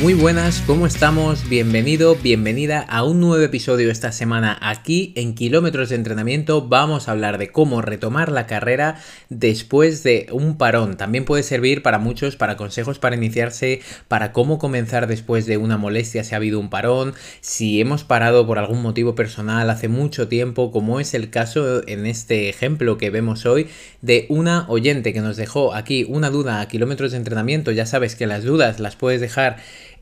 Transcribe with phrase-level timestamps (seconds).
[0.00, 1.48] Muy buenas, ¿cómo estamos?
[1.48, 6.68] Bienvenido, bienvenida a un nuevo episodio esta semana aquí en Kilómetros de Entrenamiento.
[6.68, 8.96] Vamos a hablar de cómo retomar la carrera
[9.30, 10.96] después de un parón.
[10.96, 15.78] También puede servir para muchos, para consejos para iniciarse, para cómo comenzar después de una
[15.78, 20.28] molestia si ha habido un parón, si hemos parado por algún motivo personal hace mucho
[20.28, 23.68] tiempo, como es el caso en este ejemplo que vemos hoy
[24.02, 27.70] de una oyente que nos dejó aquí una duda a Kilómetros de Entrenamiento.
[27.70, 29.56] Ya sabes que las dudas las puedes dejar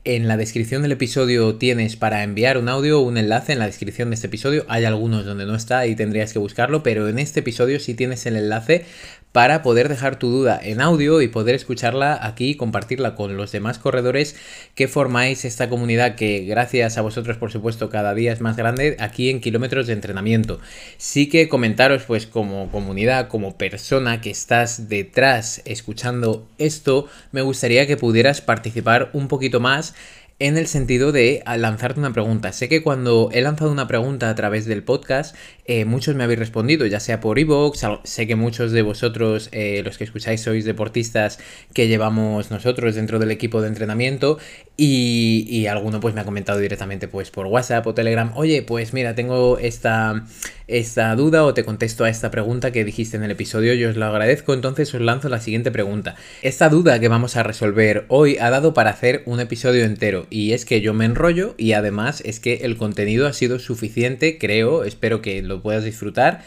[0.05, 4.09] en la descripción del episodio tienes para enviar un audio un enlace en la descripción
[4.09, 4.65] de este episodio.
[4.67, 8.25] Hay algunos donde no está y tendrías que buscarlo, pero en este episodio sí tienes
[8.25, 8.85] el enlace
[9.33, 13.51] para poder dejar tu duda en audio y poder escucharla aquí y compartirla con los
[13.51, 14.35] demás corredores
[14.75, 18.95] que formáis esta comunidad que gracias a vosotros por supuesto cada día es más grande
[18.99, 20.59] aquí en kilómetros de entrenamiento.
[20.97, 27.87] Sí que comentaros pues como comunidad, como persona que estás detrás escuchando esto, me gustaría
[27.87, 29.92] que pudieras participar un poquito más
[30.39, 32.51] en el sentido de lanzarte una pregunta.
[32.51, 36.39] Sé que cuando he lanzado una pregunta a través del podcast, eh, muchos me habéis
[36.39, 40.65] respondido, ya sea por iVoox, sé que muchos de vosotros, eh, los que escucháis, sois
[40.65, 41.39] deportistas
[41.73, 44.37] que llevamos nosotros dentro del equipo de entrenamiento
[44.75, 48.91] y, y, alguno pues me ha comentado directamente pues por WhatsApp o Telegram, oye, pues
[48.91, 50.25] mira, tengo esta,
[50.73, 53.95] esta duda o te contesto a esta pregunta que dijiste en el episodio, yo os
[53.95, 56.15] lo agradezco, entonces os lanzo la siguiente pregunta.
[56.41, 60.53] Esta duda que vamos a resolver hoy ha dado para hacer un episodio entero y
[60.53, 64.83] es que yo me enrollo y además es que el contenido ha sido suficiente, creo,
[64.83, 66.43] espero que lo puedas disfrutar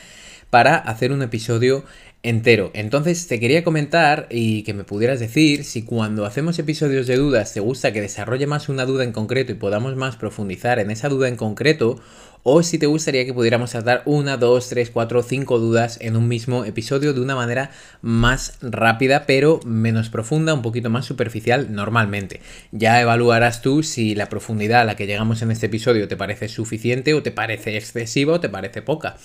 [0.51, 1.85] para hacer un episodio
[2.23, 2.71] entero.
[2.75, 7.55] Entonces te quería comentar y que me pudieras decir si cuando hacemos episodios de dudas
[7.55, 11.09] te gusta que desarrolle más una duda en concreto y podamos más profundizar en esa
[11.09, 12.01] duda en concreto
[12.49, 16.29] o si te gustaría que pudiéramos tratar una, dos, tres, cuatro, cinco dudas en un
[16.29, 22.41] mismo episodio de una manera más rápida pero menos profunda, un poquito más superficial normalmente.
[22.71, 26.49] Ya evaluarás tú si la profundidad a la que llegamos en este episodio te parece
[26.49, 29.17] suficiente o te parece excesiva o te parece poca.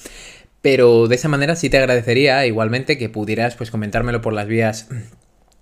[0.62, 4.90] Pero de esa manera sí te agradecería igualmente que pudieras pues comentármelo por las vías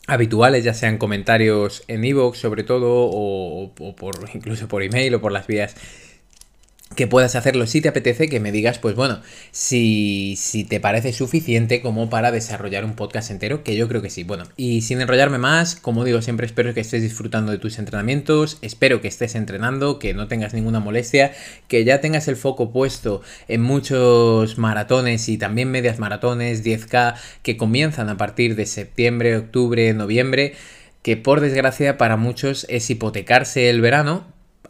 [0.08, 5.22] habituales, ya sean comentarios en iVoox sobre todo, o, o, por incluso por email o
[5.22, 5.76] por las vías
[7.00, 9.22] que puedas hacerlo si te apetece, que me digas, pues bueno,
[9.52, 14.10] si, si te parece suficiente como para desarrollar un podcast entero, que yo creo que
[14.10, 14.26] sí.
[14.26, 18.58] Bueno, y sin enrollarme más, como digo, siempre espero que estés disfrutando de tus entrenamientos,
[18.62, 21.32] espero que estés entrenando, que no tengas ninguna molestia,
[21.70, 27.56] que ya tengas el foco puesto en muchos maratones y también medias maratones, 10K, que
[27.56, 30.56] comienzan a partir de septiembre, octubre, noviembre
[31.02, 34.28] que por desgracia para muchos es hipotecarse el verano,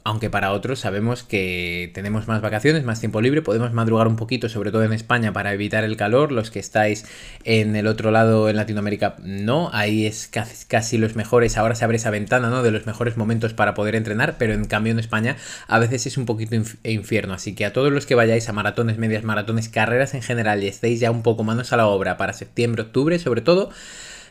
[0.09, 4.49] aunque para otros sabemos que tenemos más vacaciones, más tiempo libre, podemos madrugar un poquito,
[4.49, 6.31] sobre todo en España, para evitar el calor.
[6.31, 7.05] Los que estáis
[7.43, 11.97] en el otro lado, en Latinoamérica, no, ahí es casi, los mejores, ahora se abre
[11.97, 12.63] esa ventana, ¿no?
[12.63, 15.37] De los mejores momentos para poder entrenar, pero en cambio en España
[15.67, 17.35] a veces es un poquito infierno.
[17.35, 20.67] Así que a todos los que vayáis a maratones, medias maratones, carreras en general y
[20.69, 23.69] estéis ya un poco manos a la obra para septiembre, octubre, sobre todo,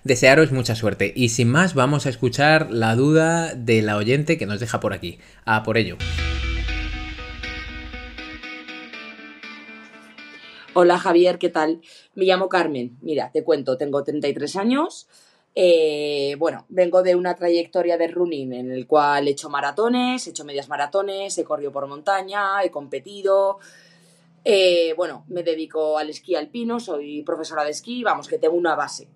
[0.08, 1.12] desearos mucha suerte.
[1.14, 4.94] Y sin más, vamos a escuchar la duda de la oyente que nos deja por
[4.94, 5.18] aquí.
[5.44, 5.98] A por ello.
[10.72, 11.82] Hola Javier, ¿qué tal?
[12.14, 12.96] Me llamo Carmen.
[13.02, 15.08] Mira, te cuento, tengo 33 años.
[15.54, 20.30] Eh, bueno, vengo de una trayectoria de running en el cual he hecho maratones, he
[20.30, 23.58] hecho medias maratones, he corrido por montaña, he competido.
[24.44, 28.74] Eh, bueno, me dedico al esquí alpino, soy profesora de esquí, vamos, que tengo una
[28.74, 29.08] base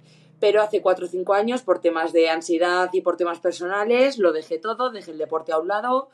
[0.43, 4.33] pero hace 4 o 5 años, por temas de ansiedad y por temas personales, lo
[4.33, 6.09] dejé todo, dejé el deporte a un lado,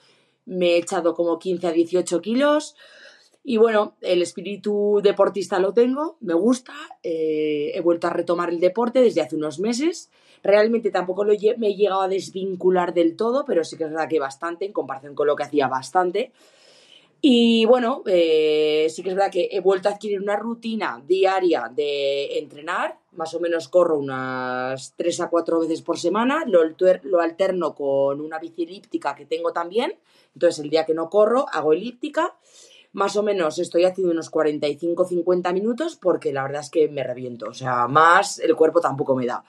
[0.45, 2.77] me he echado como 15 a 18 kilos.
[3.43, 8.61] Y bueno, el espíritu deportista lo tengo, me gusta, eh, he vuelto a retomar el
[8.61, 10.11] deporte desde hace unos meses.
[10.43, 14.11] Realmente tampoco lo me he llegado a desvincular del todo, pero sí que es verdad
[14.11, 16.33] que bastante, en comparación con lo que hacía bastante.
[17.21, 21.69] Y bueno, eh, sí que es verdad que he vuelto a adquirir una rutina diaria
[21.75, 26.61] de entrenar, más o menos corro unas 3 a 4 veces por semana, lo,
[27.03, 29.99] lo alterno con una bici elíptica que tengo también,
[30.35, 32.37] entonces el día que no corro hago elíptica,
[32.93, 37.47] más o menos estoy haciendo unos 45-50 minutos porque la verdad es que me reviento,
[37.47, 39.45] o sea, más el cuerpo tampoco me da.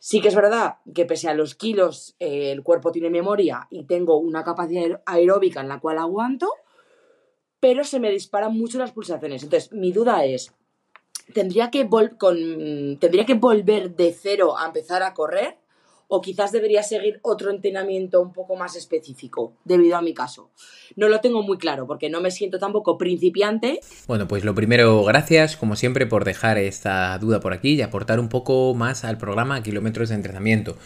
[0.00, 3.84] Sí que es verdad que pese a los kilos eh, el cuerpo tiene memoria y
[3.84, 6.52] tengo una capacidad aeróbica en la cual aguanto,
[7.60, 9.42] pero se me disparan mucho las pulsaciones.
[9.42, 10.52] Entonces, mi duda es,
[11.32, 11.88] tendría que,
[12.18, 15.56] con, tendría que volver de cero a empezar a correr
[16.08, 20.50] o quizás debería seguir otro entrenamiento un poco más específico debido a mi caso.
[20.96, 23.80] No lo tengo muy claro porque no me siento tampoco principiante.
[24.06, 28.20] Bueno, pues lo primero, gracias como siempre por dejar esta duda por aquí y aportar
[28.20, 30.76] un poco más al programa Kilómetros de Entrenamiento.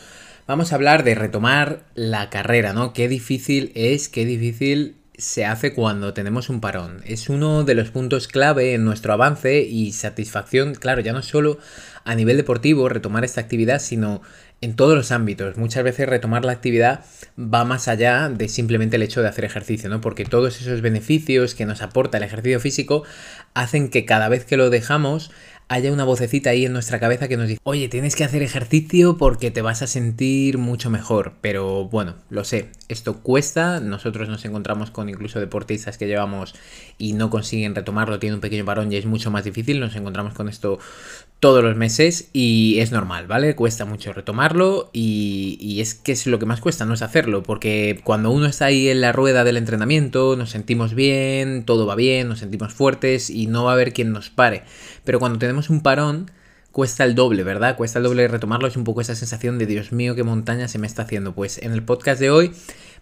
[0.49, 2.93] Vamos a hablar de retomar la carrera, ¿no?
[2.93, 7.03] Qué difícil es, qué difícil se hace cuando tenemos un parón.
[7.05, 11.59] Es uno de los puntos clave en nuestro avance y satisfacción, claro, ya no solo
[12.05, 14.23] a nivel deportivo retomar esta actividad, sino
[14.63, 15.57] en todos los ámbitos.
[15.57, 17.05] Muchas veces retomar la actividad
[17.39, 20.01] va más allá de simplemente el hecho de hacer ejercicio, ¿no?
[20.01, 23.03] Porque todos esos beneficios que nos aporta el ejercicio físico
[23.55, 25.31] hacen que cada vez que lo dejamos
[25.73, 29.17] haya una vocecita ahí en nuestra cabeza que nos dice, oye, tienes que hacer ejercicio
[29.17, 31.33] porque te vas a sentir mucho mejor.
[31.41, 36.55] Pero bueno, lo sé, esto cuesta, nosotros nos encontramos con incluso deportistas que llevamos
[36.99, 40.35] y no consiguen retomarlo, tienen un pequeño parón y es mucho más difícil, nos encontramos
[40.35, 40.79] con esto
[41.43, 43.57] todos los meses y es normal, ¿vale?
[43.57, 47.43] Cuesta mucho retomarlo y, y, es que es lo que más cuesta, no es hacerlo,
[47.43, 51.97] porque cuando uno está ahí en la rueda del entrenamiento, nos sentimos bien, todo va
[51.97, 54.63] bien, nos sentimos fuertes y no va a haber quien nos pare.
[55.03, 56.31] Pero cuando tenemos un parón,
[56.71, 57.77] cuesta el doble, ¿verdad?
[57.77, 60.79] Cuesta el doble retomarlo, es un poco esa sensación de Dios mío, qué montaña se
[60.79, 61.35] me está haciendo.
[61.35, 62.53] Pues en el podcast de hoy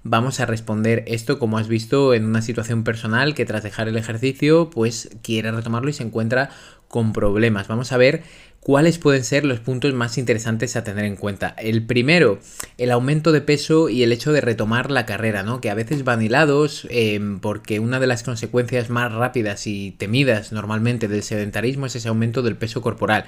[0.03, 3.99] vamos a responder esto como has visto en una situación personal que tras dejar el
[3.99, 6.49] ejercicio pues quiere retomarlo y se encuentra
[6.91, 7.69] con problemas.
[7.69, 8.25] Vamos a ver
[8.59, 11.55] cuáles pueden ser los puntos más interesantes a tener en cuenta.
[11.57, 12.41] El primero,
[12.79, 15.61] el aumento de peso y el hecho de retomar la carrera, ¿no?
[15.61, 20.51] Que a veces van hilados em, porque una de las consecuencias más rápidas y temidas
[20.51, 23.25] normalmente del sedentarismo es ese aumento del peso corporal.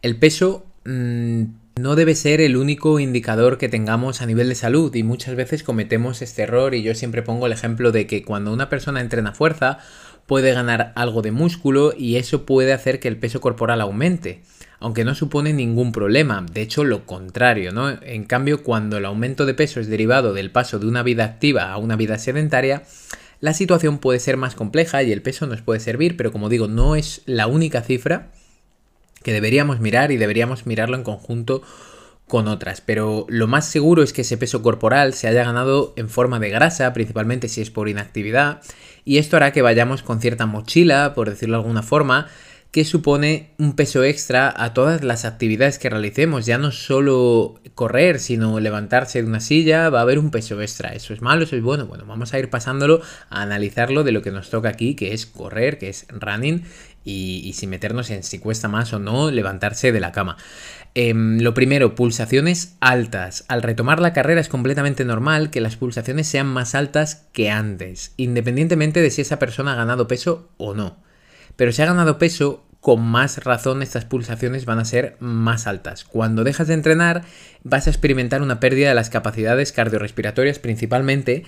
[0.00, 0.64] El peso...
[0.84, 1.44] Mm,
[1.78, 5.62] no debe ser el único indicador que tengamos a nivel de salud y muchas veces
[5.62, 9.34] cometemos este error y yo siempre pongo el ejemplo de que cuando una persona entrena
[9.34, 9.80] fuerza
[10.26, 14.42] puede ganar algo de músculo y eso puede hacer que el peso corporal aumente,
[14.80, 17.90] aunque no supone ningún problema, de hecho lo contrario, ¿no?
[18.02, 21.72] En cambio, cuando el aumento de peso es derivado del paso de una vida activa
[21.72, 22.82] a una vida sedentaria,
[23.40, 26.68] la situación puede ser más compleja y el peso nos puede servir, pero como digo,
[26.68, 28.32] no es la única cifra
[29.22, 31.62] que deberíamos mirar y deberíamos mirarlo en conjunto
[32.28, 36.08] con otras, pero lo más seguro es que ese peso corporal se haya ganado en
[36.08, 38.60] forma de grasa, principalmente si es por inactividad,
[39.04, 42.26] y esto hará que vayamos con cierta mochila, por decirlo de alguna forma,
[42.76, 46.44] que supone un peso extra a todas las actividades que realicemos.
[46.44, 50.90] Ya no solo correr, sino levantarse de una silla, va a haber un peso extra.
[50.90, 51.44] ¿Eso es malo?
[51.44, 51.86] ¿Eso es bueno?
[51.86, 53.00] Bueno, vamos a ir pasándolo
[53.30, 56.64] a analizarlo de lo que nos toca aquí, que es correr, que es running,
[57.02, 60.36] y, y si meternos en si cuesta más o no levantarse de la cama.
[60.98, 63.44] Em, lo primero, pulsaciones altas.
[63.48, 68.14] Al retomar la carrera es completamente normal que las pulsaciones sean más altas que antes,
[68.16, 70.96] independientemente de si esa persona ha ganado peso o no.
[71.54, 76.04] Pero si ha ganado peso, con más razón estas pulsaciones van a ser más altas.
[76.04, 77.24] Cuando dejas de entrenar,
[77.62, 81.44] vas a experimentar una pérdida de las capacidades cardiorrespiratorias principalmente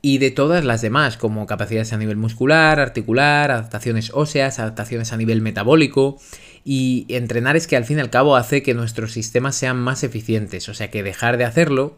[0.00, 5.16] y de todas las demás, como capacidades a nivel muscular, articular, adaptaciones óseas, adaptaciones a
[5.16, 6.18] nivel metabólico.
[6.68, 10.02] Y entrenar es que al fin y al cabo hace que nuestros sistemas sean más
[10.02, 11.96] eficientes, o sea que dejar de hacerlo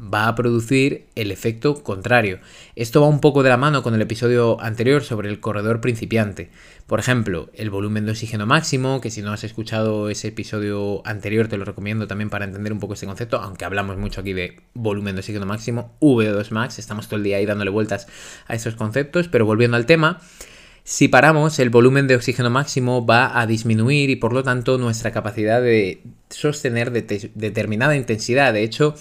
[0.00, 2.38] va a producir el efecto contrario.
[2.76, 6.48] Esto va un poco de la mano con el episodio anterior sobre el corredor principiante.
[6.86, 11.48] Por ejemplo, el volumen de oxígeno máximo, que si no has escuchado ese episodio anterior
[11.48, 14.62] te lo recomiendo también para entender un poco este concepto, aunque hablamos mucho aquí de
[14.72, 18.06] volumen de oxígeno máximo, VO2 max, estamos todo el día ahí dándole vueltas
[18.46, 20.22] a esos conceptos, pero volviendo al tema,
[20.88, 25.10] si paramos, el volumen de oxígeno máximo va a disminuir y por lo tanto nuestra
[25.10, 26.00] capacidad de
[26.30, 28.52] sostener determinada intensidad.
[28.52, 28.94] De hecho,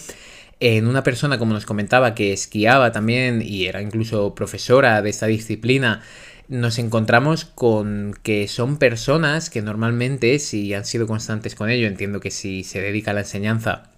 [0.59, 5.27] en una persona, como nos comentaba, que esquiaba también y era incluso profesora de esta
[5.27, 6.01] disciplina,
[6.47, 12.19] nos encontramos con que son personas que normalmente, si han sido constantes con ello, entiendo
[12.19, 13.91] que si se dedica a la enseñanza,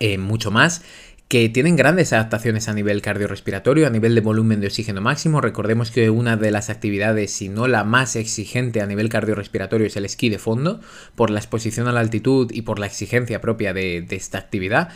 [0.00, 0.82] eh, mucho más,
[1.32, 5.40] que tienen grandes adaptaciones a nivel cardiorrespiratorio, a nivel de volumen de oxígeno máximo.
[5.40, 9.96] Recordemos que una de las actividades, si no la más exigente a nivel cardiorrespiratorio, es
[9.96, 10.80] el esquí de fondo,
[11.14, 14.90] por la exposición a la altitud y por la exigencia propia de esta actividad.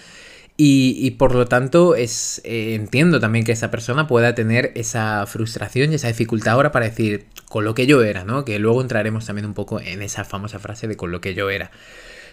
[0.58, 5.92] Y, por lo tanto, es, eh, entiendo también que esa persona pueda tener esa frustración
[5.92, 8.44] y esa dificultad ahora para decir con lo que yo era, ¿no?
[8.44, 11.48] Que luego entraremos también un poco en esa famosa frase de con lo que yo
[11.50, 11.70] era.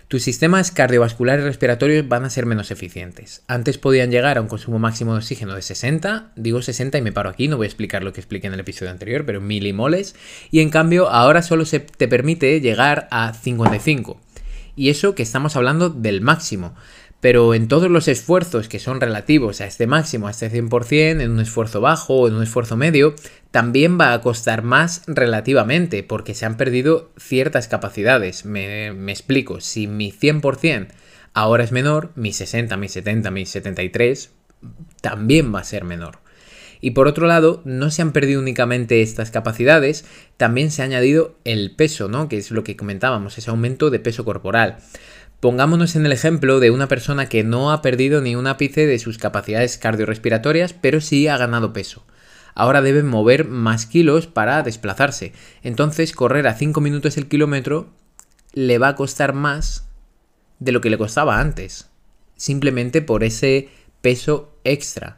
[0.07, 3.43] Tus sistemas cardiovasculares y respiratorios van a ser menos eficientes.
[3.47, 7.11] Antes podían llegar a un consumo máximo de oxígeno de 60, digo 60 y me
[7.11, 10.15] paro aquí, no voy a explicar lo que expliqué en el episodio anterior, pero milimoles,
[10.51, 14.19] y en cambio ahora solo se te permite llegar a 55.
[14.75, 16.75] Y eso que estamos hablando del máximo.
[17.23, 21.31] Pero en todos los esfuerzos que son relativos a este máximo, a este 100%, en
[21.31, 23.15] un esfuerzo bajo o en un esfuerzo medio,
[23.49, 28.43] también va a costar más relativamente, porque se han perdido ciertas capacidades.
[28.43, 30.89] Me, explico, si mi 100%
[31.33, 34.31] ahora es menor, mi 60, mi 70, mi 73
[34.99, 36.19] también va a ser menor.
[36.81, 40.03] Y por otro lado, no se han perdido únicamente estas capacidades,
[40.35, 42.27] también se ha añadido el peso, ¿no?
[42.27, 44.79] Que es lo que comentábamos, ese aumento de peso corporal.
[45.43, 48.97] Pongámonos en el ejemplo de una persona que no ha perdido ni un ápice de
[48.97, 52.05] sus capacidades cardiorrespiratorias, pero sí ha ganado peso.
[52.55, 55.33] Ahora debe mover más kilos para desplazarse.
[55.61, 57.89] Entonces, correr a 5 minutos el kilómetro
[58.53, 59.85] le va a costar más
[60.59, 61.89] de lo que le costaba antes.
[62.37, 63.67] Simplemente por ese
[63.99, 65.17] peso extra.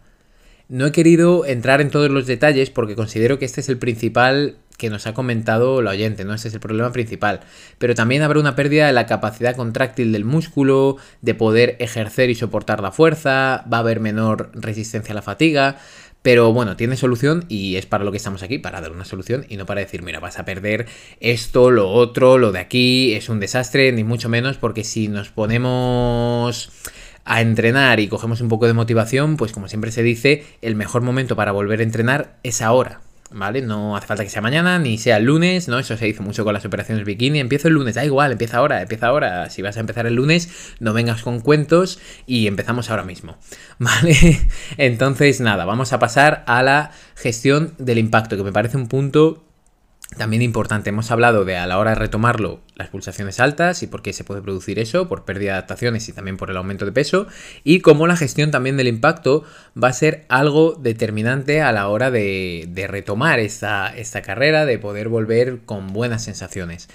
[0.70, 4.58] No he querido entrar en todos los detalles porque considero que este es el principal
[4.78, 6.34] que nos ha comentado la oyente, ¿no?
[6.34, 7.42] Ese es el problema principal.
[7.78, 12.36] Pero también habrá una pérdida de la capacidad contráctil del músculo, de poder ejercer y
[12.36, 15.78] soportar la fuerza, va a haber menor resistencia a la fatiga.
[16.22, 19.46] Pero bueno, tiene solución y es para lo que estamos aquí, para dar una solución
[19.48, 20.88] y no para decir, mira, vas a perder
[21.20, 25.30] esto, lo otro, lo de aquí, es un desastre, ni mucho menos, porque si nos
[25.30, 26.72] ponemos
[27.26, 31.04] a entrenar y cogemos un poco de motivación, pues como siempre se dice, el mejor
[31.04, 33.05] momento para volver a entrenar es ahora.
[33.36, 33.62] ¿Vale?
[33.62, 35.78] No hace falta que sea mañana, ni sea el lunes, ¿no?
[35.78, 37.42] Eso se hizo mucho con las operaciones bikini.
[37.42, 39.50] Empiezo el lunes, da igual, empieza ahora, empieza ahora.
[39.50, 40.50] Si vas a empezar el lunes,
[40.80, 43.38] no vengas con cuentos y empezamos ahora mismo.
[43.78, 44.40] ¿Vale?
[44.78, 49.44] Entonces, nada, vamos a pasar a la gestión del impacto, que me parece un punto
[50.18, 54.02] también importante, hemos hablado de a la hora de retomarlo las pulsaciones altas y por
[54.02, 56.92] qué se puede producir eso, por pérdida de adaptaciones y también por el aumento de
[56.92, 57.28] peso,
[57.64, 59.44] y cómo la gestión también del impacto
[59.82, 65.10] va a ser algo determinante a la hora de, retomar esta, esta carrera, de poder
[65.10, 66.88] volver con buenas sensaciones.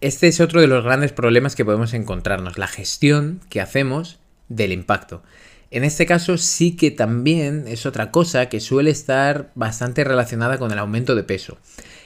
[0.00, 4.18] Este es otro de los grandes problemas que podemos encontrarnos, la gestión que hacemos
[4.48, 5.22] del impacto.
[5.70, 10.72] En este caso sí que también es otra cosa que suele estar bastante relacionada con
[10.72, 11.58] el aumento de peso.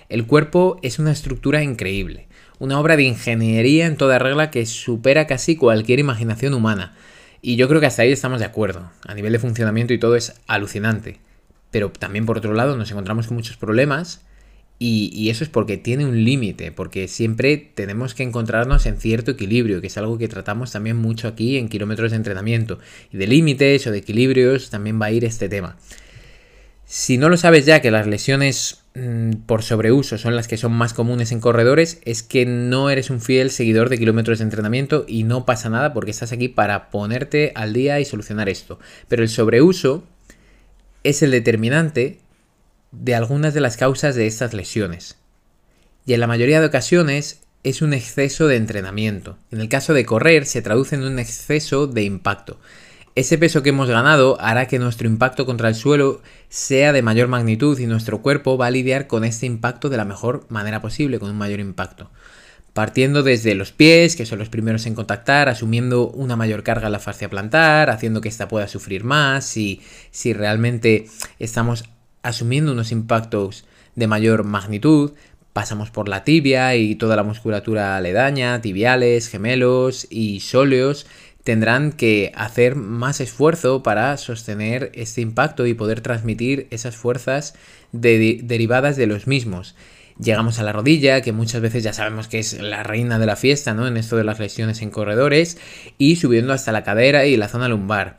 [0.09, 5.27] El cuerpo es una estructura increíble, una obra de ingeniería en toda regla que supera
[5.27, 6.95] casi cualquier imaginación humana.
[7.43, 8.91] Y yo creo que hasta ahí estamos de acuerdo.
[9.07, 11.19] A nivel de funcionamiento y todo es alucinante.
[11.71, 14.25] Pero también por otro lado nos encontramos con muchos problemas
[14.79, 19.81] y, eso es porque tiene un límite, porque siempre tenemos que encontrarnos en cierto equilibrio,
[19.81, 22.79] que es algo que tratamos también mucho aquí en kilómetros de entrenamiento.
[23.13, 25.77] Y de límites o de equilibrios también va a ir este tema.
[26.85, 28.84] Si no lo sabes ya que las lesiones
[29.47, 33.21] por sobreuso son las que son más comunes en corredores, es que no eres un
[33.21, 37.53] fiel seguidor de kilómetros de entrenamiento y no pasa nada porque estás aquí para ponerte
[37.57, 38.79] al día y solucionar esto.
[39.09, 40.05] Pero el sobreuso
[41.03, 42.21] es el determinante
[42.93, 45.17] de algunas de las causas de estas lesiones.
[46.07, 49.39] Y en la mayoría de ocasiones es un exceso de entrenamiento.
[49.51, 52.61] En el caso de correr se traduce en un exceso de impacto.
[53.17, 57.29] Ese peso que hemos ganado hará que nuestro impacto contra el suelo sea de mayor
[57.29, 61.21] magnitud y nuestro cuerpo va a lidiar con este impacto de la mejor manera posible,
[61.21, 62.11] con un mayor impacto.
[62.73, 66.93] Partiendo desde los pies, que son los primeros en contactar, asumiendo una mayor carga en
[66.93, 69.81] la fascia plantar, haciendo que ésta pueda sufrir más, si,
[70.11, 71.07] si realmente
[71.39, 71.85] estamos
[72.25, 75.13] asumiendo unos impactos de mayor magnitud,
[75.55, 81.07] pasamos por la tibia y toda la musculatura aledaña, tibiales, gemelos y sóleos,
[81.45, 87.55] tendrán que hacer más esfuerzo para sostener este impacto y poder transmitir esas fuerzas
[87.93, 89.77] derivadas de los mismos.
[90.19, 93.37] Llegamos a la rodilla, que muchas veces ya sabemos que es la reina de la
[93.37, 93.87] fiesta, ¿no?
[93.87, 95.59] En esto de las lesiones en corredores,
[95.99, 98.19] y subiendo hasta la cadera y la zona lumbar.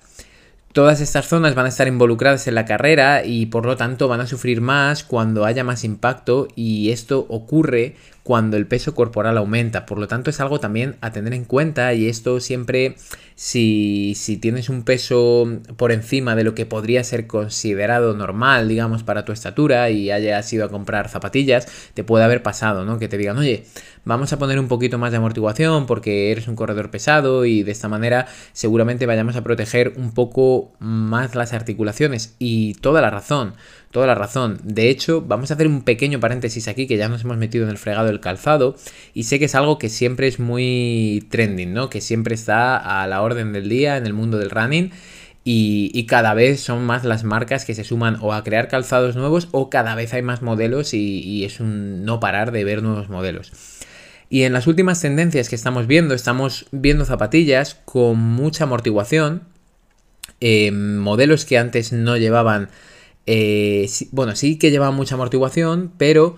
[0.73, 4.19] Todas estas zonas van a estar involucradas en la carrera y por lo tanto van
[4.19, 9.85] a sufrir más cuando haya más impacto y esto ocurre cuando el peso corporal aumenta.
[9.85, 12.95] Por lo tanto, es algo también a tener en cuenta y esto siempre,
[13.35, 19.03] si, si, tienes un peso por encima de lo que podría ser considerado normal, digamos,
[19.03, 22.97] para tu estatura y hayas ido a comprar zapatillas, te puede haber pasado, ¿no?
[22.97, 23.65] Que te digan, oye,
[24.05, 27.71] vamos a poner un poquito más de amortiguación porque eres un corredor pesado y de
[27.71, 32.35] esta manera seguramente vayamos a proteger un poco más las articulaciones.
[32.39, 33.55] Y toda la razón
[33.95, 34.59] toda la razón.
[34.61, 37.69] De hecho, vamos a hacer un pequeño paréntesis aquí que ya nos hemos metido en
[37.69, 38.75] el fregado del calzado
[39.13, 41.89] y sé que es algo que siempre es muy trending, ¿no?
[41.89, 44.91] Que siempre está a la orden del día en el mundo del running.
[45.47, 49.47] Y, cada vez son más las marcas que se suman o a crear calzados nuevos
[49.51, 53.51] o cada vez hay más modelos y, es un no parar de ver nuevos modelos.
[54.27, 59.43] Y en las últimas tendencias que estamos viendo, estamos viendo zapatillas con mucha amortiguación,
[60.41, 62.69] eh, modelos que antes no llevaban
[63.27, 66.37] eh, bueno, sí que lleva mucha amortiguación, pero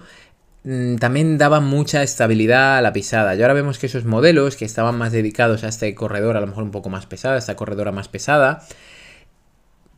[0.99, 3.35] también daban mucha estabilidad a la pisada.
[3.35, 6.47] Y ahora vemos que esos modelos que estaban más dedicados a este corredor, a lo
[6.47, 8.65] mejor un poco más pesada, esta corredora más pesada,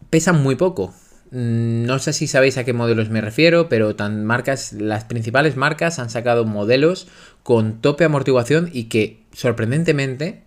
[0.09, 0.93] pesan muy poco.
[1.31, 5.55] Mm, no sé si sabéis a qué modelos me refiero, pero tan marcas, las principales
[5.55, 7.07] marcas han sacado modelos
[7.41, 10.43] con tope amortiguación y que sorprendentemente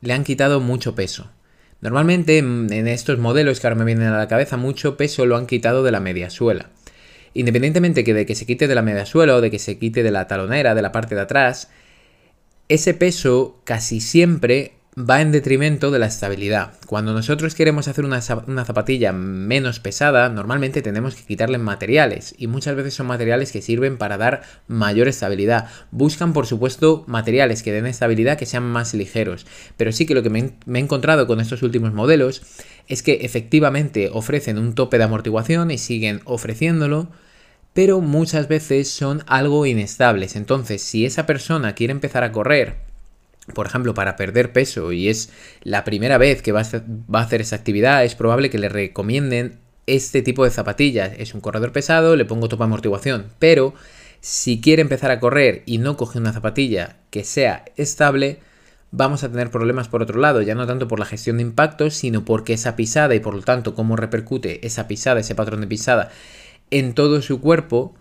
[0.00, 1.30] le han quitado mucho peso.
[1.80, 5.36] Normalmente mm, en estos modelos que ahora me vienen a la cabeza, mucho peso lo
[5.36, 6.70] han quitado de la media suela.
[7.34, 10.02] Independientemente que de que se quite de la media suela o de que se quite
[10.02, 11.68] de la talonera, de la parte de atrás,
[12.68, 16.72] ese peso casi siempre va en detrimento de la estabilidad.
[16.86, 22.76] Cuando nosotros queremos hacer una, zapatilla menos pesada, normalmente tenemos que quitarle materiales y muchas
[22.76, 25.68] veces son materiales que sirven para dar mayor estabilidad.
[25.90, 29.46] Buscan, por supuesto, materiales que den estabilidad que sean más ligeros.
[29.76, 32.42] Pero sí que lo que me he encontrado con estos últimos modelos
[32.86, 37.08] es que efectivamente ofrecen un tope de amortiguación y siguen ofreciéndolo
[37.74, 40.36] pero muchas veces son algo inestables.
[40.36, 42.84] Entonces, si esa persona quiere empezar a correr
[43.52, 45.30] por ejemplo, para perder peso y es
[45.62, 50.22] la primera vez que va a, hacer, esa actividad, es probable que le recomienden este
[50.22, 51.12] tipo de zapatillas.
[51.18, 53.74] Es un corredor pesado, le pongo topa amortiguación, pero
[54.20, 58.38] si quiere empezar a correr y no coge una zapatilla que sea estable,
[58.92, 61.92] vamos a tener problemas por otro lado, ya no tanto por la gestión de impactos,
[61.92, 65.66] sino porque esa pisada y por lo tanto cómo repercute esa pisada, ese patrón de
[65.66, 66.10] pisada
[66.70, 67.94] en todo su cuerpo,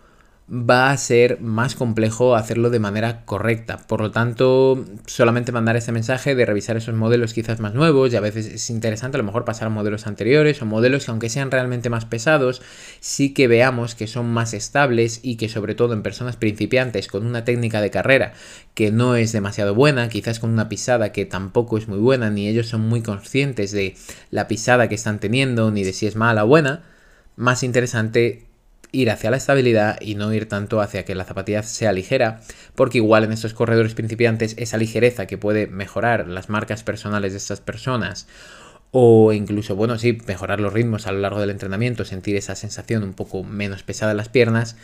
[0.50, 3.78] va a ser más complejo hacerlo de manera correcta.
[3.78, 8.18] Por lo tanto, solamente mandar ese mensaje de revisar esos modelos quizás más nuevos y
[8.18, 11.30] a veces es interesante a lo mejor pasar a modelos anteriores o modelos que aunque
[11.30, 12.62] sean realmente más pesados,
[13.00, 17.26] sí que veamos que son más estables y que sobre todo en personas principiantes con
[17.26, 18.34] una técnica de carrera
[18.74, 22.48] que no es demasiado buena, quizás con una pisada que tampoco es muy buena, ni
[22.48, 23.96] ellos son muy conscientes de
[24.30, 26.84] la pisada que están teniendo, ni de si es mala o buena,
[27.36, 28.53] más interesante
[28.94, 32.40] ir hacia la estabilidad y no ir tanto hacia que la zapatilla sea ligera,
[32.76, 37.40] porque igual en estos corredores principiantes esa ligereza que puede mejorar las marcas personales de
[37.40, 38.28] estas personas
[38.92, 43.02] o incluso, bueno, sí, mejorar los ritmos a lo largo del entrenamiento, sentir esa sensación
[43.04, 44.78] un poco menos pesada en las piernas,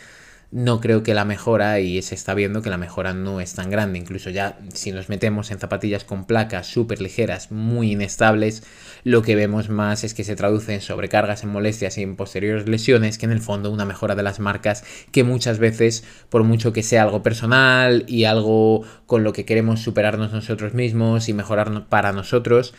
[0.52, 3.70] no creo que la mejora, y se está viendo que la mejora no es tan
[3.70, 4.00] grande.
[4.00, 8.64] Incluso ya si nos metemos en zapatillas con placas súper ligeras, muy inestables,
[9.04, 12.68] lo que vemos más es que se traduce en sobrecargas, en molestias y en posteriores
[12.68, 16.74] lesiones, que en el fondo una mejora de las marcas que muchas veces, por mucho
[16.74, 21.88] que sea algo personal y algo con lo que queremos superarnos nosotros mismos y mejorar
[21.90, 22.74] para nosotros,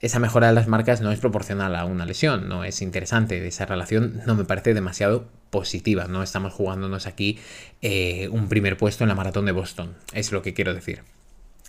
[0.00, 3.46] esa mejora de las marcas no es proporcional a una lesión, no es interesante.
[3.46, 6.06] Esa relación no me parece demasiado positiva.
[6.06, 7.38] No estamos jugándonos aquí
[7.82, 9.94] eh, un primer puesto en la maratón de Boston.
[10.12, 11.02] Es lo que quiero decir.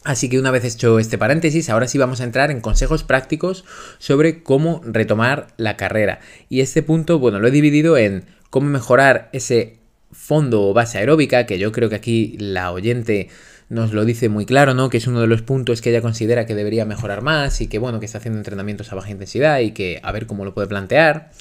[0.04, 3.66] Así que una vez hecho este paréntesis, ahora sí vamos a entrar en consejos prácticos
[3.98, 6.20] sobre cómo retomar la carrera.
[6.50, 9.80] Y este punto, bueno, lo he dividido en cómo mejorar ese
[10.12, 13.30] fondo o base aeróbica, que yo creo que aquí la oyente
[13.70, 14.90] nos lo dice muy claro, ¿no?
[14.90, 17.80] Que es uno de los puntos que ella considera que debería mejorar más y que,
[17.80, 20.68] bueno, que está haciendo entrenamientos a baja intensidad y que a ver cómo lo puede
[20.68, 21.32] plantear.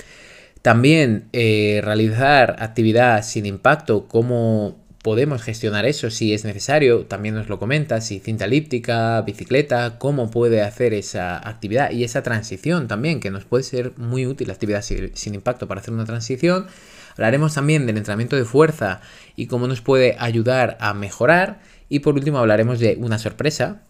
[0.62, 7.06] También eh, realizar actividad sin impacto, cómo podemos gestionar eso si es necesario.
[7.06, 12.24] También nos lo comenta, si cinta elíptica, bicicleta, cómo puede hacer esa actividad y esa
[12.24, 16.06] transición también, que nos puede ser muy útil la actividad sin impacto para hacer una
[16.06, 16.66] transición.
[17.12, 19.00] Hablaremos también del entrenamiento de fuerza
[19.36, 21.60] y cómo nos puede ayudar a mejorar.
[21.88, 23.82] Y por último hablaremos de una sorpresa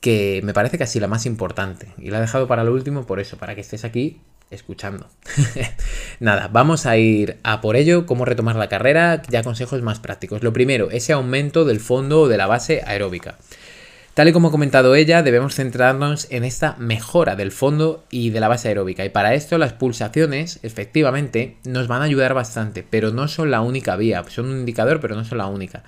[0.00, 1.92] que me parece casi la más importante.
[1.98, 5.06] Y la he dejado para lo último por eso, para que estés aquí escuchando.
[6.20, 10.42] Nada, vamos a ir a por ello, cómo retomar la carrera, ya consejos más prácticos.
[10.42, 13.38] Lo primero, ese aumento del fondo o de la base aeróbica.
[14.14, 18.40] Tal y como ha comentado ella, debemos centrarnos en esta mejora del fondo y de
[18.40, 19.04] la base aeróbica.
[19.04, 23.60] Y para esto las pulsaciones, efectivamente, nos van a ayudar bastante, pero no son la
[23.60, 24.24] única vía.
[24.28, 25.84] Son un indicador, pero no son la única.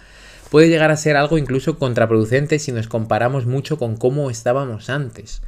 [0.52, 5.40] Puede llegar a ser algo incluso contraproducente si nos comparamos mucho con cómo estábamos antes.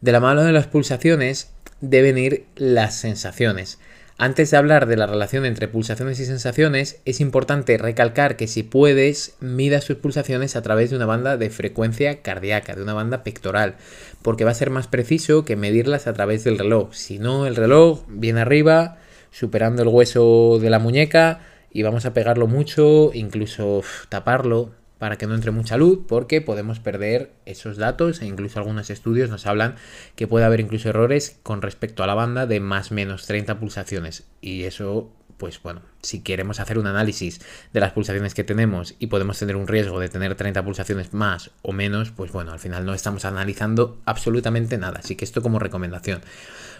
[0.00, 3.80] De la mano de las pulsaciones, deben ir las sensaciones.
[4.18, 8.62] Antes de hablar de la relación entre pulsaciones y sensaciones, es importante recalcar que si
[8.62, 13.24] puedes, mida sus pulsaciones a través de una banda de frecuencia cardíaca, de una banda
[13.24, 13.74] pectoral,
[14.22, 16.92] porque va a ser más preciso que medirlas a través del reloj.
[16.92, 18.98] Si no, el reloj viene arriba,
[19.32, 21.40] superando el hueso de la muñeca,
[21.76, 26.80] y vamos a pegarlo mucho, incluso taparlo, para que no entre mucha luz porque podemos
[26.80, 29.74] perder esos datos e incluso algunos estudios nos hablan
[30.14, 34.26] que puede haber incluso errores con respecto a la banda de más menos 30 pulsaciones.
[34.40, 37.40] Y eso pues bueno, si queremos hacer un análisis
[37.72, 41.50] de las pulsaciones que tenemos y podemos tener un riesgo de tener 30 pulsaciones más
[41.62, 45.00] o menos, pues bueno, al final no estamos analizando absolutamente nada.
[45.00, 46.20] Así que esto como recomendación.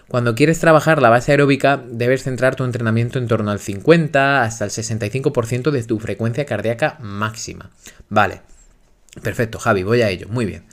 [0.08, 4.64] Cuando quieres trabajar la base aeróbica, debes centrar tu entrenamiento en torno al 50 hasta
[4.64, 7.70] el 65% de tu frecuencia cardíaca máxima.
[8.08, 8.42] Vale,
[9.22, 10.64] perfecto, Javi, voy a ello, muy bien.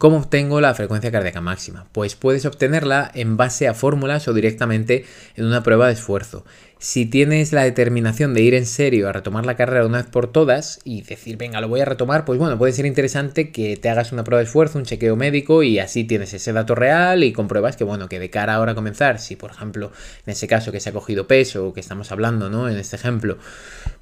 [0.00, 1.86] ¿Cómo obtengo la frecuencia cardíaca máxima?
[1.92, 5.04] Pues puedes obtenerla en base a fórmulas o directamente
[5.36, 6.46] en una prueba de esfuerzo.
[6.82, 10.32] Si tienes la determinación de ir en serio a retomar la carrera una vez por
[10.32, 13.90] todas y decir, venga, lo voy a retomar, pues bueno, puede ser interesante que te
[13.90, 17.34] hagas una prueba de esfuerzo, un chequeo médico y así tienes ese dato real y
[17.34, 19.92] compruebas que, bueno, que de cara ahora a comenzar, si por ejemplo,
[20.24, 22.66] en ese caso que se ha cogido peso o que estamos hablando, ¿no?
[22.66, 23.36] En este ejemplo,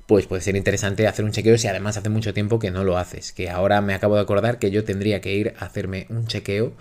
[0.06, 2.96] pues puede ser interesante hacer un chequeo si además hace mucho tiempo que no lo
[2.96, 3.32] haces.
[3.32, 6.74] Que ahora me acabo de acordar que yo tendría que ir a hacerme un chequeo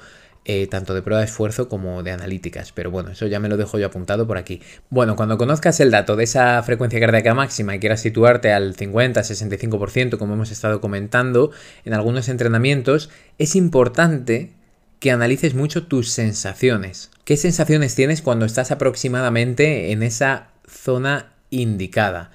[0.49, 2.71] eh, tanto de prueba de esfuerzo como de analíticas.
[2.71, 4.61] Pero bueno, eso ya me lo dejo yo apuntado por aquí.
[4.89, 10.17] Bueno, cuando conozcas el dato de esa frecuencia cardíaca máxima y quieras situarte al 50-65%,
[10.17, 11.51] como hemos estado comentando
[11.83, 14.51] en algunos entrenamientos, es importante
[14.99, 17.11] que analices mucho tus sensaciones.
[17.25, 22.31] ¿Qué sensaciones tienes cuando estás aproximadamente en esa zona indicada?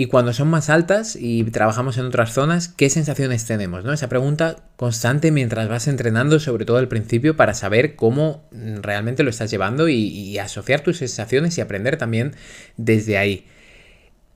[0.00, 3.82] Y cuando son más altas y trabajamos en otras zonas, ¿qué sensaciones tenemos?
[3.82, 3.92] ¿no?
[3.92, 9.30] Esa pregunta constante mientras vas entrenando, sobre todo al principio, para saber cómo realmente lo
[9.30, 12.36] estás llevando y, asociar tus sensaciones y aprender también
[12.76, 13.44] desde ahí.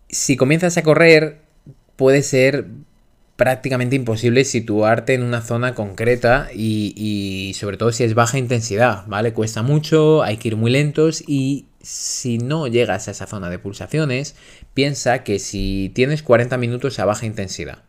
[0.09, 1.42] Si comienzas a correr,
[1.94, 2.66] puede ser
[3.37, 9.07] prácticamente imposible situarte en una zona concreta y, y, sobre todo si es baja intensidad,
[9.07, 9.33] ¿vale?
[9.33, 13.61] Cuesta mucho, hay que ir muy lentos y si no llegas a esa zona de
[13.61, 14.35] pulsaciones,
[14.74, 17.82] piensa que si tienes 40 minutos a baja intensidad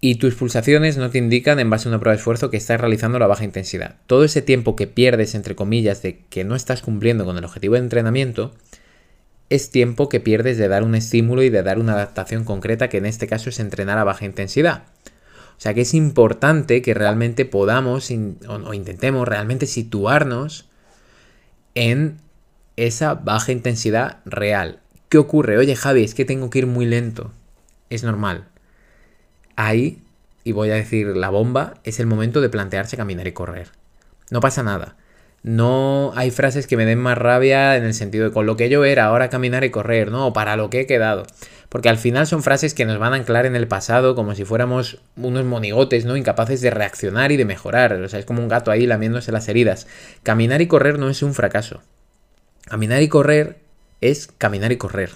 [0.00, 2.80] y tus pulsaciones no te indican en base a una prueba de esfuerzo que estás
[2.80, 6.82] realizando la baja intensidad, todo ese tiempo que pierdes, entre comillas, de que no estás
[6.82, 8.52] cumpliendo con el objetivo de entrenamiento,
[9.48, 12.96] es tiempo que pierdes de dar un estímulo y de dar una adaptación concreta, que
[12.96, 14.84] en este caso es entrenar a baja intensidad.
[15.56, 18.10] O sea que es importante que realmente podamos
[18.48, 20.68] o intentemos realmente situarnos
[21.76, 22.18] en
[22.76, 24.81] esa baja intensidad real.
[25.12, 25.58] ¿Qué ocurre?
[25.58, 27.32] Oye Javi, es que tengo que ir muy lento.
[27.90, 28.46] Es normal.
[29.56, 30.02] Ahí,
[30.42, 33.68] y voy a decir la bomba, es el momento de plantearse caminar y correr.
[34.30, 34.96] No pasa nada.
[35.42, 38.70] No hay frases que me den más rabia en el sentido de con lo que
[38.70, 41.26] yo era, ahora caminar y correr, no, para lo que he quedado.
[41.68, 44.46] Porque al final son frases que nos van a anclar en el pasado como si
[44.46, 46.16] fuéramos unos monigotes, ¿no?
[46.16, 47.92] Incapaces de reaccionar y de mejorar.
[48.00, 49.86] O sea, es como un gato ahí lamiéndose las heridas.
[50.22, 51.82] Caminar y correr no es un fracaso.
[52.66, 53.61] Caminar y correr
[54.02, 55.12] es caminar y correr.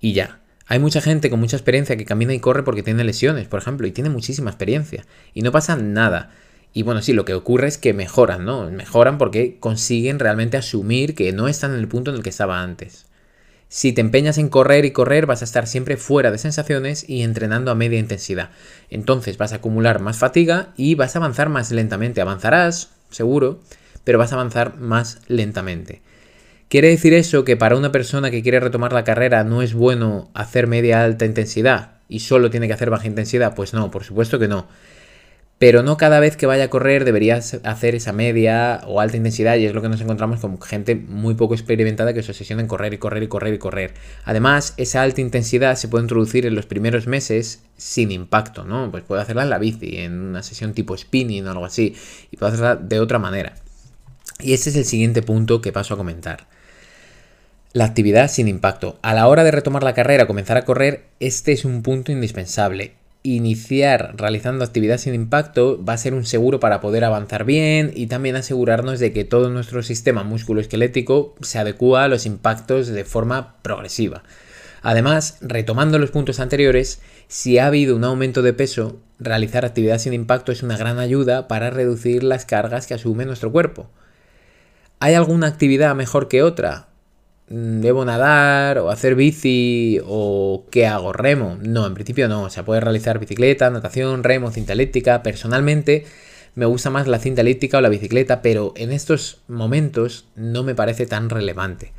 [0.00, 0.40] Y ya.
[0.68, 3.86] Hay mucha gente con mucha experiencia que camina y corre porque tiene lesiones, por ejemplo,
[3.86, 5.04] y tiene muchísima experiencia.
[5.34, 6.32] Y no pasa nada.
[6.72, 8.70] Y bueno, sí, lo que ocurre es que mejoran, ¿no?
[8.70, 12.62] Mejoran porque consiguen realmente asumir que no están en el punto en el que estaba
[12.62, 13.06] antes.
[13.68, 17.22] Si te empeñas en correr y correr, vas a estar siempre fuera de sensaciones y
[17.22, 18.50] entrenando a media intensidad.
[18.90, 22.20] Entonces vas a acumular más fatiga y vas a avanzar más lentamente.
[22.20, 23.60] Avanzarás, seguro,
[24.04, 26.02] pero vas a avanzar más lentamente.
[26.68, 30.30] ¿Quiere decir eso que para una persona que quiere retomar la carrera no es bueno
[30.34, 33.54] hacer media alta intensidad y solo tiene que hacer baja intensidad?
[33.54, 34.66] Pues no, por supuesto que no.
[35.58, 39.56] Pero no cada vez que vaya a correr deberías hacer esa media o alta intensidad
[39.56, 42.68] y es lo que nos encontramos con gente muy poco experimentada que se obsesiona en
[42.68, 43.94] correr y correr y correr y correr.
[44.24, 48.90] Además, esa alta intensidad se puede introducir en los primeros meses sin impacto, ¿no?
[48.90, 51.94] Pues puede hacerla en la bici, en una sesión tipo spinning o algo así,
[52.32, 53.54] y puede hacerla de otra manera.
[54.40, 56.55] Y ese es el siguiente punto que paso a comentar.
[57.76, 58.98] La actividad sin impacto.
[59.02, 62.94] A la hora de retomar la carrera, comenzar a correr, este es un punto indispensable.
[63.22, 68.06] Iniciar realizando actividad sin impacto va a ser un seguro para poder avanzar bien y
[68.06, 73.56] también asegurarnos de que todo nuestro sistema musculoesquelético se adecua a los impactos de forma
[73.60, 74.22] progresiva.
[74.80, 80.14] Además, retomando los puntos anteriores, si ha habido un aumento de peso, realizar actividad sin
[80.14, 83.90] impacto es una gran ayuda para reducir las cargas que asume nuestro cuerpo.
[84.98, 86.88] ¿Hay alguna actividad mejor que otra?
[87.48, 91.12] Mm, ¿Debo nadar o hacer bici o qué hago?
[91.12, 91.58] ¿Remo?
[91.62, 92.44] No, en principio no.
[92.44, 95.22] O sea, puede realizar bicicleta, natación, remo, cinta elíptica.
[95.22, 96.04] Personalmente
[96.54, 100.74] me gusta más la cinta elíptica o la bicicleta, pero en estos momentos no me
[100.74, 101.92] parece tan relevante.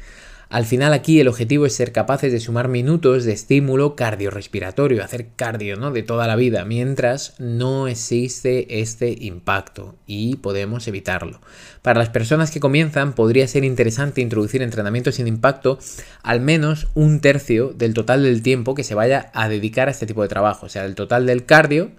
[0.49, 5.27] Al final aquí el objetivo es ser capaces de sumar minutos de estímulo cardiorrespiratorio, hacer
[5.35, 5.91] cardio ¿no?
[5.91, 11.41] de toda la vida, mientras no existe este impacto y podemos evitarlo.
[11.81, 15.79] Para las personas que comienzan podría ser interesante introducir entrenamiento sin impacto
[16.23, 20.05] al menos un tercio del total del tiempo que se vaya a dedicar a este
[20.05, 21.91] tipo de trabajo, o sea, el total del cardio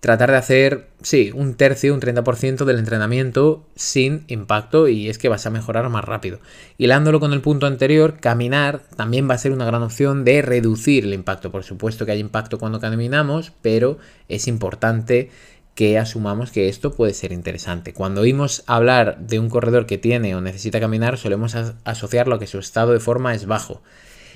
[0.00, 5.28] tratar de hacer, sí, un tercio, un 30% del entrenamiento sin impacto y es que
[5.28, 6.38] vas a mejorar más rápido.
[6.76, 11.04] Hilándolo con el punto anterior, caminar también va a ser una gran opción de reducir
[11.04, 11.50] el impacto.
[11.50, 15.30] Por supuesto que hay impacto cuando caminamos, pero es importante
[15.74, 17.92] que asumamos que esto puede ser interesante.
[17.92, 22.48] Cuando oímos hablar de un corredor que tiene o necesita caminar, solemos asociarlo a que
[22.48, 23.80] su estado de forma es bajo.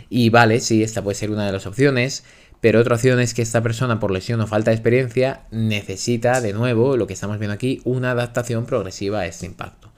[0.08, 2.22] Y vale, sí, esta puede ser una de las opciones,
[2.62, 6.52] pero otra opción es que esta persona por lesión o falta de experiencia necesita de
[6.52, 9.90] nuevo, lo que estamos viendo aquí, una adaptación progresiva a este impacto.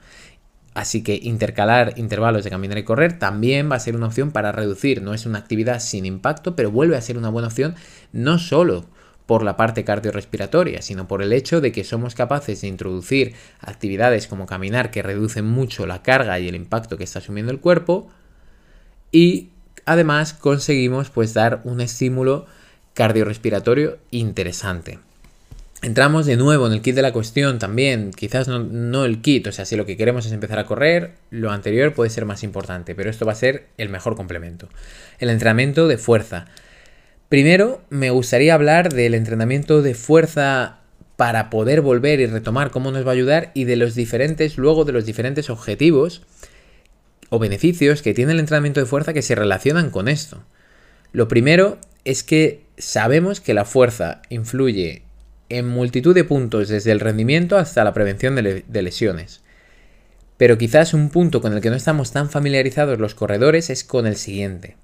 [0.73, 4.51] Así que intercalar intervalos de caminar y correr también va a ser una opción para
[4.51, 5.03] reducir.
[5.03, 7.75] No es una actividad sin impacto, pero vuelve a ser una buena opción
[8.11, 8.87] no solo
[9.27, 14.25] por la parte cardiorrespiratoria, sino por el hecho de que somos capaces de introducir actividades
[14.25, 18.09] como caminar que reducen mucho la carga y el impacto que está asumiendo el cuerpo
[19.11, 19.51] y
[19.85, 22.45] además conseguimos pues dar un estímulo
[22.93, 24.99] cardiorrespiratorio interesante.
[25.81, 29.51] Entramos de nuevo en el kit de la cuestión también, quizás no, el kit, o
[29.51, 32.95] sea, si lo que queremos es empezar a correr, lo anterior puede ser más importante,
[32.95, 34.67] pero esto va a ser el mejor complemento.
[35.19, 36.47] El entrenamiento de fuerza.
[37.29, 40.79] Primero, me gustaría hablar del entrenamiento de fuerza
[41.17, 44.85] para poder volver y retomar cómo nos va a ayudar y de los diferentes, luego
[44.85, 46.23] de los diferentes objetivos
[47.29, 50.43] o beneficios que tiene el entrenamiento de fuerza que se relacionan con esto.
[51.11, 55.03] Lo primero es que sabemos que la fuerza influye
[55.49, 59.41] en multitud de puntos desde el rendimiento hasta la prevención de, lesiones.
[60.37, 64.07] Pero quizás un punto con el que no estamos tan familiarizados los corredores es con
[64.07, 64.75] el siguiente.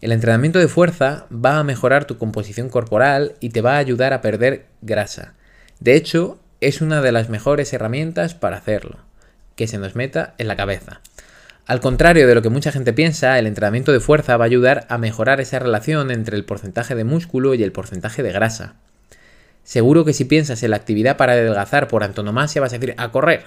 [0.00, 4.12] El entrenamiento de fuerza va a mejorar tu composición corporal y te va a ayudar
[4.12, 5.34] a perder grasa.
[5.80, 8.98] De hecho, es una de las mejores herramientas para hacerlo,
[9.56, 11.00] que se nos meta en la cabeza.
[11.68, 14.86] Al contrario de lo que mucha gente piensa, el entrenamiento de fuerza va a ayudar
[14.88, 18.76] a mejorar esa relación entre el porcentaje de músculo y el porcentaje de grasa.
[19.64, 23.10] Seguro que si piensas en la actividad para adelgazar por antonomasia vas a decir a
[23.10, 23.44] correr.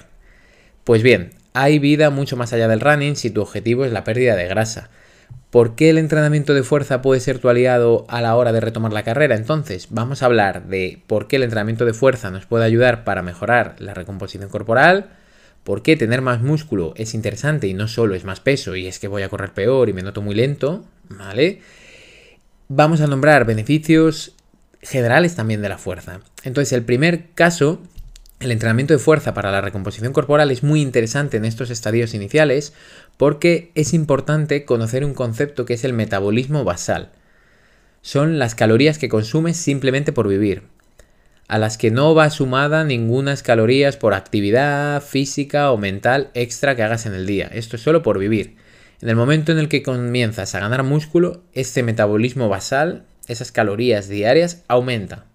[0.84, 4.36] Pues bien, hay vida mucho más allá del running si tu objetivo es la pérdida
[4.36, 4.92] de grasa.
[5.50, 8.94] ¿Por qué el entrenamiento de fuerza puede ser tu aliado a la hora de retomar
[8.94, 9.36] la carrera?
[9.36, 13.24] Entonces, vamos a hablar de por qué el entrenamiento de fuerza nos puede ayudar para
[13.24, 15.10] mejorar la recomposición corporal,
[15.64, 19.00] ¿Por qué tener más músculo es interesante y no solo es más peso y es
[19.00, 20.84] que voy a correr peor y me noto muy lento?
[21.10, 21.62] ¿Vale?
[22.68, 24.34] Vamos a nombrar beneficios
[24.82, 26.22] generales también de la fuerza.
[26.44, 27.80] Entonces, el primer caso,
[28.40, 32.74] el entrenamiento de fuerza para la recomposición corporal es muy interesante en estos estadios iniciales
[33.18, 37.12] porque es importante conocer un concepto que es el metabolismo basal.
[38.02, 40.64] Son las calorías que consumes simplemente por vivir
[41.52, 46.84] a las que no va sumada ninguna calorías por actividad física o mental extra que
[46.84, 47.52] hagas en el día.
[47.54, 48.56] Esto es solo por vivir.
[49.02, 54.08] En el momento en el que comienzas a ganar músculo, este metabolismo basal, esas calorías
[54.08, 55.26] diarias, aumenta.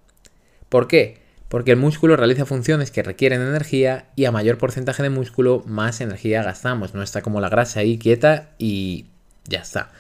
[0.71, 1.19] ¿Por qué?
[1.51, 6.01] Porque el músculo realiza funciones que requieren energía y a mayor porcentaje de músculo, más
[6.01, 6.95] energía gastamos.
[6.95, 9.05] No está como la grasa ahí quieta y
[9.45, 9.91] ya está.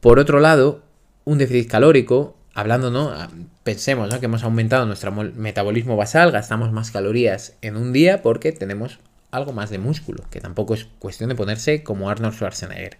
[0.00, 0.84] Por otro lado,
[1.24, 3.10] un déficit calórico hablando, ¿no?
[3.10, 3.28] Ah,
[3.64, 9.00] pensemos que hemos aumentado nuestro metabolismo basal, gastamos más calorías en un día porque tenemos
[9.30, 12.98] algo más de músculo, que tampoco es cuestión de ponerse como Arnold Schwarzenegger.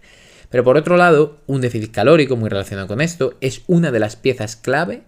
[0.49, 4.15] Pero por otro lado, un déficit calórico muy relacionado con esto es una de las
[4.15, 5.03] piezas clave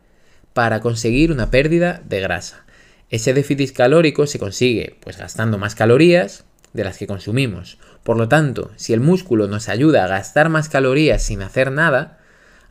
[0.53, 2.65] para conseguir una pérdida de grasa.
[3.09, 7.77] Ese déficit calórico se consigue pues gastando más calorías de las que consumimos.
[8.03, 12.16] Por lo tanto, si el músculo nos ayuda a gastar más calorías sin hacer nada,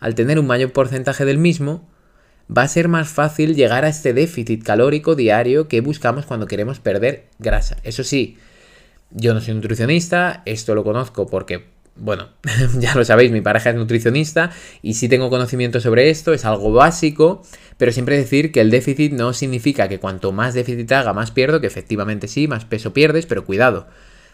[0.01, 1.89] al tener un mayor porcentaje del mismo,
[2.55, 6.81] va a ser más fácil llegar a este déficit calórico diario que buscamos cuando queremos
[6.81, 7.77] perder grasa.
[7.83, 8.39] Eso sí,
[9.11, 12.29] yo no soy nutricionista, esto lo conozco porque, bueno,
[12.79, 14.51] ya lo sabéis, mi pareja es nutricionista
[14.83, 17.43] y sí tengo conocimiento sobre esto, es algo básico,
[17.77, 21.61] pero siempre decir que el déficit no significa que cuanto más déficit haga, más pierdo,
[21.61, 23.87] que efectivamente sí, más peso pierdes, pero cuidado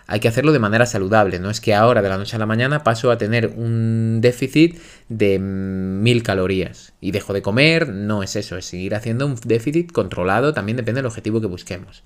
[0.06, 1.38] hay que hacerlo de manera saludable.
[1.38, 4.78] No es que ahora de la noche a la mañana paso a tener un déficit
[5.08, 7.88] de mil calorías y dejo de comer.
[7.88, 10.52] No es eso, es seguir haciendo un déficit controlado.
[10.52, 12.02] También depende del objetivo que busquemos.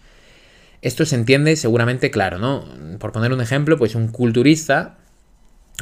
[0.83, 2.65] Esto se entiende seguramente claro, ¿no?
[2.99, 4.99] Por poner un ejemplo, pues un culturista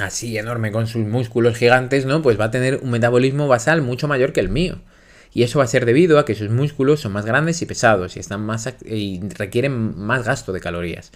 [0.00, 2.22] así enorme con sus músculos gigantes, ¿no?
[2.22, 4.78] Pues va a tener un metabolismo basal mucho mayor que el mío.
[5.32, 8.16] Y eso va a ser debido a que sus músculos son más grandes y pesados
[8.16, 11.10] y están más y requieren más gasto de calorías.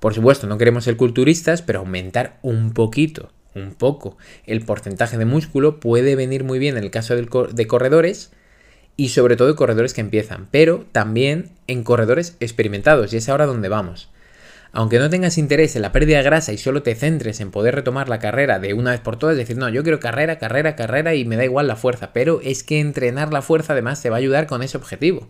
[0.00, 5.26] Por supuesto, no queremos ser culturistas, pero aumentar un poquito, un poco, el porcentaje de
[5.26, 8.32] músculo puede venir muy bien en el caso de corredores
[8.96, 13.46] y sobre todo de corredores que empiezan, pero también en corredores experimentados y es ahora
[13.46, 14.10] donde vamos.
[14.72, 17.74] Aunque no tengas interés en la pérdida de grasa y solo te centres en poder
[17.74, 21.14] retomar la carrera de una vez por todas, decir, no, yo quiero carrera, carrera, carrera
[21.14, 24.16] y me da igual la fuerza, pero es que entrenar la fuerza además te va
[24.16, 25.28] a ayudar con ese objetivo.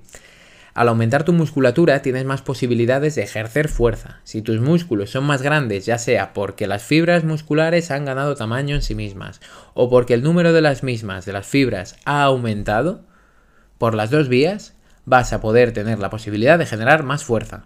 [0.75, 4.21] Al aumentar tu musculatura tienes más posibilidades de ejercer fuerza.
[4.25, 8.77] Si tus músculos son más grandes, ya sea porque las fibras musculares han ganado tamaño
[8.77, 9.41] en sí mismas
[9.75, 13.03] o porque el número de las mismas, de las fibras, ha aumentado,
[13.79, 14.75] por las dos vías
[15.07, 17.65] vas a poder tener la posibilidad de generar más fuerza.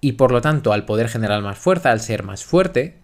[0.00, 2.96] Y por lo tanto, al poder generar más fuerza, al ser más fuerte,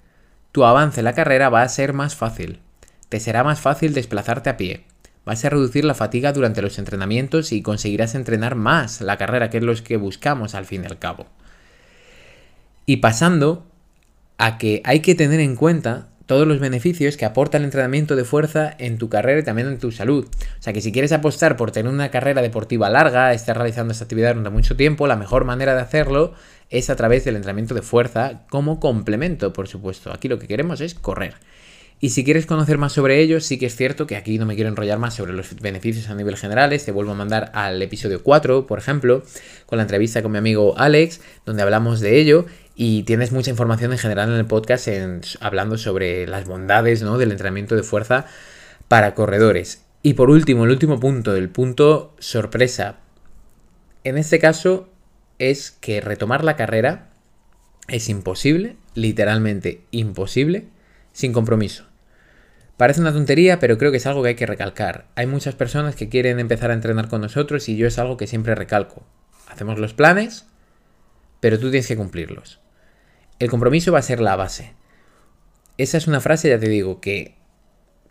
[0.53, 2.61] tu avance en la carrera va a ser más fácil.
[3.09, 4.85] Te será más fácil desplazarte a pie.
[5.27, 9.59] Vas a reducir la fatiga durante los entrenamientos y conseguirás entrenar más la carrera, que
[9.59, 11.27] es lo que buscamos al fin y al cabo.
[12.87, 13.67] Y pasando
[14.39, 18.25] a que hay que tener en cuenta todos los beneficios que aporta el entrenamiento de
[18.25, 20.27] fuerza en tu carrera y también en tu salud.
[20.27, 24.05] O sea que si quieres apostar por tener una carrera deportiva larga, estar realizando esta
[24.05, 26.35] actividad durante mucho tiempo, la mejor manera de hacerlo
[26.71, 30.13] es a través del entrenamiento de fuerza como complemento, por supuesto.
[30.13, 31.35] Aquí lo que queremos es correr.
[31.99, 34.55] Y si quieres conocer más sobre ello, sí que es cierto que aquí no me
[34.55, 36.85] quiero enrollar más sobre los beneficios a nivel generales.
[36.85, 39.23] Te vuelvo a mandar al episodio 4, por ejemplo,
[39.65, 42.45] con la entrevista con mi amigo Alex, donde hablamos de ello.
[42.75, 44.89] Y tienes mucha información en general en el podcast
[45.41, 47.17] hablando sobre las bondades ¿no?
[47.17, 48.27] del entrenamiento de fuerza
[48.89, 49.83] para corredores.
[50.03, 52.97] Y por último, el último punto, el punto sorpresa.
[54.05, 54.91] En este caso
[55.39, 57.09] es que retomar la carrera
[57.89, 60.67] es imposible, literalmente imposible,
[61.17, 61.87] sin compromiso.
[62.77, 65.07] Parece una tontería, pero creo que es algo que hay que recalcar.
[65.15, 68.27] Hay muchas personas que quieren empezar a entrenar con nosotros y yo es algo que
[68.27, 69.07] siempre recalco.
[69.49, 70.45] Hacemos los planes,
[71.41, 72.61] pero tú tienes que cumplirlos.
[73.39, 74.75] El compromiso va a ser la base.
[75.79, 77.35] Esa es una frase, ya te digo, que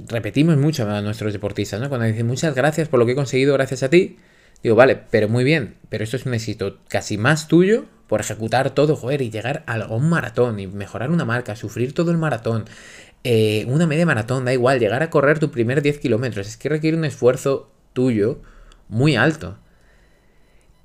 [0.07, 1.89] repetimos mucho a nuestros deportistas, ¿no?
[1.89, 4.17] Cuando dicen muchas gracias por lo que he conseguido gracias a ti,
[4.65, 8.71] digo, vale, pero muy bien, pero esto es un éxito casi más tuyo por ejecutar
[8.71, 12.65] todo, joder, y llegar a un maratón y mejorar una marca, sufrir todo el maratón,
[13.23, 16.69] eh, una media maratón, da igual, llegar a correr tu primer 10 kilómetros, es que
[16.69, 18.41] requiere un esfuerzo tuyo
[18.89, 19.58] muy alto.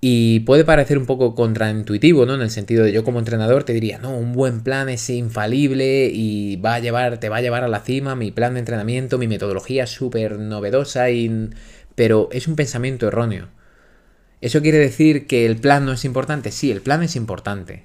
[0.02, 2.34] Y puede parecer un poco contraintuitivo, ¿no?
[2.34, 6.10] En el sentido de yo como entrenador te diría, no, un buen plan es infalible
[6.12, 9.18] y va a llevar, te va a llevar a la cima, mi plan de entrenamiento,
[9.18, 11.50] mi metodología es súper novedosa, y...
[11.94, 13.48] pero es un pensamiento erróneo.
[14.40, 16.50] ¿Eso quiere decir que el plan no es importante?
[16.50, 17.84] Sí, el plan es importante.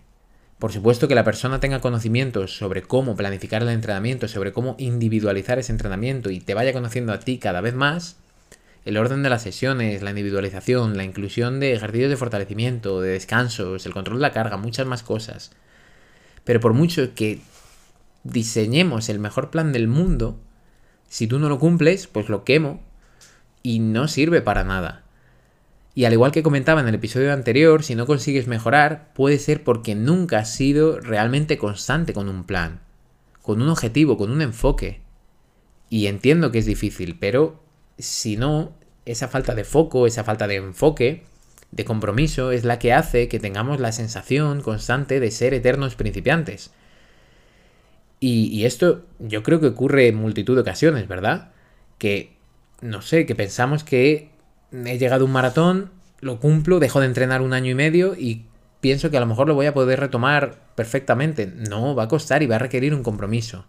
[0.58, 5.60] Por supuesto que la persona tenga conocimientos sobre cómo planificar el entrenamiento, sobre cómo individualizar
[5.60, 8.16] ese entrenamiento y te vaya conociendo a ti cada vez más,
[8.86, 13.86] el orden de las sesiones, la individualización, la inclusión de ejercicios de fortalecimiento, de descansos,
[13.86, 15.52] el control de la carga, muchas más cosas.
[16.46, 17.42] Pero por mucho que
[18.24, 20.40] diseñemos el mejor plan del mundo,
[21.10, 22.82] si tú no lo cumples, pues lo quemo
[23.62, 25.05] y no sirve para nada.
[25.98, 29.64] Y al igual que comentaba en el episodio anterior, si no consigues mejorar, puede ser
[29.64, 32.82] porque nunca has sido realmente constante con un plan,
[33.42, 35.00] con un objetivo, con un enfoque.
[35.90, 37.64] Y entiendo que es difícil, pero
[37.98, 38.74] si no,
[39.06, 41.24] esa falta de foco, esa falta de enfoque,
[41.72, 46.72] de compromiso, es la que hace que tengamos la sensación constante de ser eternos principiantes.
[48.20, 51.54] Y, y esto yo creo que ocurre en multitud de ocasiones, ¿verdad?
[52.00, 52.36] Que,
[52.82, 54.35] no sé, que pensamos que
[54.86, 58.46] he llegado a un maratón, lo cumplo, dejo de entrenar un año y medio y
[58.82, 61.48] pienso que a lo mejor lo voy a poder retomar perfectamente.
[61.48, 63.66] No, va a costar y va a requerir un compromiso.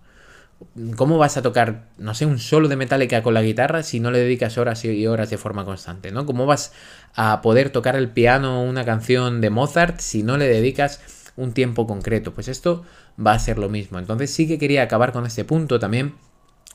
[0.96, 4.10] ¿Cómo vas a tocar, no sé, un solo de metálica con la guitarra si no
[4.10, 6.12] le dedicas horas y horas de forma constante?
[6.12, 6.24] ¿no?
[6.24, 6.72] ¿Cómo vas
[7.14, 11.86] a poder tocar el piano una canción de Mozart si no le dedicas un tiempo
[11.86, 12.32] concreto?
[12.32, 12.84] Pues esto
[13.24, 13.98] va a ser lo mismo.
[13.98, 16.14] Entonces sí que quería acabar con este punto también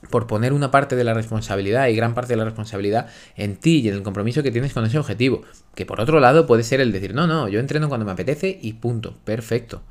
[0.09, 3.79] por poner una parte de la responsabilidad y gran parte de la responsabilidad en ti
[3.79, 5.43] y en el compromiso que tienes con ese objetivo.
[5.75, 8.57] Que por otro lado puede ser el decir, no, no, yo entreno cuando me apetece
[8.61, 9.81] y punto, perfecto.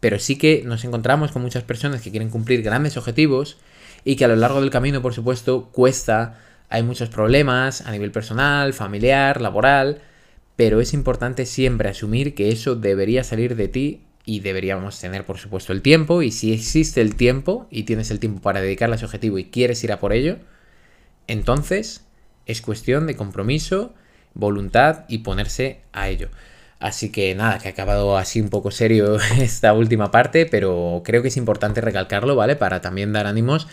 [0.00, 3.56] Pero sí que nos encontramos con muchas personas que quieren cumplir grandes objetivos
[4.04, 6.38] y que a lo largo del camino, por supuesto, cuesta,
[6.68, 10.02] hay muchos problemas a nivel personal, familiar, laboral,
[10.54, 15.38] pero es importante siempre asumir que eso debería salir de ti y deberíamos tener por
[15.38, 18.96] supuesto el tiempo y si existe el tiempo y tienes el tiempo para dedicarle a
[18.96, 20.36] ese objetivo y quieres ir a por ello,
[21.28, 22.04] entonces
[22.44, 23.94] es cuestión de compromiso,
[24.34, 26.28] voluntad y ponerse a ello.
[26.78, 31.22] Así que nada, que ha acabado así un poco serio esta última parte, pero creo
[31.22, 32.56] que es importante recalcarlo, ¿vale?
[32.56, 33.68] Para también dar ánimos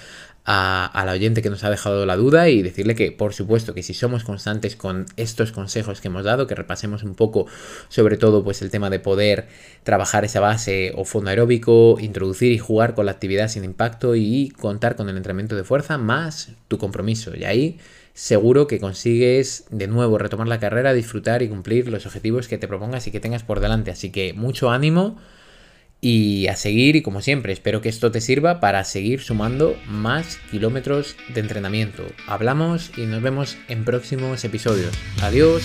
[0.46, 3.84] a, la oyente que nos ha dejado la duda y decirle que, por supuesto, que
[3.84, 7.48] si somos constantes con estos consejos que hemos dado, que repasemos un poco,
[7.90, 9.48] sobre todo, pues el tema de poder
[9.84, 14.50] trabajar esa base o fondo aeróbico, introducir y jugar con la actividad sin impacto y
[14.50, 17.36] contar con el entrenamiento de fuerza más tu compromiso.
[17.36, 17.80] Y ahí
[18.14, 22.68] seguro que consigues de nuevo retomar la carrera, disfrutar y cumplir los objetivos que te
[22.68, 23.92] propongas y que tengas por delante.
[23.92, 25.18] Así que mucho ánimo
[26.04, 30.38] y a seguir y como siempre espero que esto te sirva para seguir sumando más
[30.52, 32.04] kilómetros de entrenamiento.
[32.28, 34.94] Hablamos y nos vemos en próximos episodios.
[35.22, 35.64] Adiós.